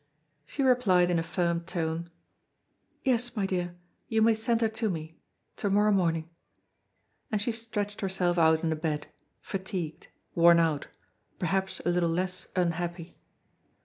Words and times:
She 0.47 0.63
replied 0.63 1.11
in 1.11 1.19
a 1.19 1.21
firm 1.21 1.59
tone: 1.61 2.09
"Yes, 3.03 3.35
my 3.35 3.45
dear, 3.45 3.75
you 4.07 4.23
may 4.23 4.33
send 4.33 4.61
her 4.61 4.67
to 4.69 4.89
me 4.89 5.19
to 5.57 5.69
morrow 5.69 5.91
morning." 5.91 6.27
And 7.31 7.39
she 7.39 7.51
stretched 7.51 8.01
herself 8.01 8.39
out 8.39 8.63
in 8.63 8.71
the 8.71 8.75
bed, 8.75 9.05
fatigued, 9.41 10.07
worn 10.33 10.57
out, 10.59 10.87
perhaps 11.37 11.81
a 11.85 11.89
little 11.89 12.09
less 12.09 12.47
unhappy. 12.55 13.15